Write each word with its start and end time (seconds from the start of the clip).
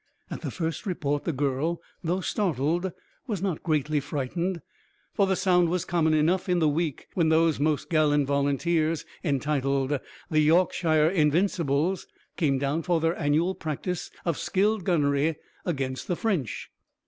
At 0.31 0.41
the 0.41 0.49
first 0.49 0.87
report 0.87 1.25
the 1.25 1.31
girl, 1.31 1.79
though 2.03 2.21
startled, 2.21 2.91
was 3.27 3.39
not 3.39 3.61
greatly 3.61 3.99
frightened; 3.99 4.63
for 5.13 5.27
the 5.27 5.35
sound 5.35 5.69
was 5.69 5.85
common 5.85 6.15
enough 6.15 6.49
in 6.49 6.57
the 6.57 6.67
week 6.67 7.07
when 7.13 7.29
those 7.29 7.59
most 7.59 7.87
gallant 7.87 8.25
volunteers 8.25 9.05
entitled 9.23 9.99
the 10.31 10.39
"Yorkshire 10.39 11.07
Invincibles" 11.07 12.07
came 12.35 12.57
down 12.57 12.81
for 12.81 12.99
their 12.99 13.15
annual 13.15 13.53
practice 13.53 14.09
of 14.25 14.39
skilled 14.39 14.85
gunnery 14.85 15.35
against 15.67 16.07
the 16.07 16.15
French. 16.15 16.71